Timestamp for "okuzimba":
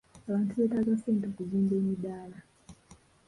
1.31-1.73